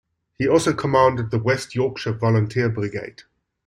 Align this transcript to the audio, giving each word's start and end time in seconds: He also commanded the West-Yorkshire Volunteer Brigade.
He 0.39 0.47
also 0.47 0.73
commanded 0.73 1.29
the 1.29 1.37
West-Yorkshire 1.37 2.13
Volunteer 2.13 2.69
Brigade. 2.69 3.21